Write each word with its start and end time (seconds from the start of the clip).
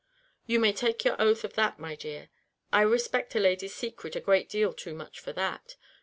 "You 0.47 0.59
may 0.59 0.73
take 0.73 1.05
your 1.05 1.15
oath 1.21 1.43
of 1.43 1.53
that, 1.53 1.77
my 1.77 1.95
dear. 1.95 2.29
I 2.73 2.81
respect 2.81 3.35
a 3.35 3.39
lady's 3.39 3.75
secret 3.75 4.15
a 4.15 4.19
great 4.19 4.49
deal 4.49 4.73
too 4.73 4.95
much 4.95 5.19
for 5.19 5.31
that. 5.33 5.75